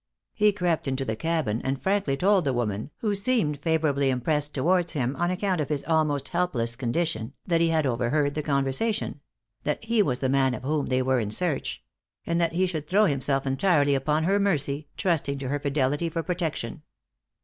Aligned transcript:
He 0.33 0.51
crept 0.51 0.87
into 0.87 1.05
the 1.05 1.15
cabin, 1.15 1.61
and 1.61 1.79
frankly 1.79 2.17
told 2.17 2.43
the 2.43 2.53
woman, 2.53 2.89
who 3.01 3.13
seemed 3.13 3.59
favorably 3.59 4.09
impressed 4.09 4.51
towards 4.51 4.93
him 4.93 5.15
on 5.17 5.29
account 5.29 5.61
of 5.61 5.69
his 5.69 5.83
almost 5.83 6.29
helpless 6.29 6.75
condition, 6.75 7.33
that 7.45 7.61
he 7.61 7.67
had 7.69 7.85
overheard 7.85 8.33
the 8.33 8.41
conversation; 8.41 9.19
that 9.61 9.83
he 9.85 10.01
was 10.01 10.17
the 10.17 10.27
man 10.27 10.55
of 10.55 10.63
whom 10.63 10.87
they 10.87 11.03
were 11.03 11.19
in 11.19 11.29
search; 11.29 11.83
and 12.25 12.41
that 12.41 12.53
he 12.53 12.65
should 12.65 12.87
throw 12.87 13.05
himself 13.05 13.45
entirely 13.45 13.93
upon 13.93 14.23
her 14.23 14.39
mercy, 14.39 14.87
trusting 14.97 15.37
to 15.37 15.49
her 15.49 15.59
fidelity 15.59 16.09
for 16.09 16.23
protection. 16.23 16.81